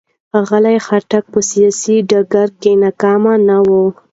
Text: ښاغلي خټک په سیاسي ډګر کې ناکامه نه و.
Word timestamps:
ښاغلي 0.31 0.77
خټک 0.85 1.23
په 1.33 1.39
سیاسي 1.51 1.95
ډګر 2.09 2.47
کې 2.61 2.71
ناکامه 2.83 3.33
نه 3.47 3.57
و. 3.67 3.69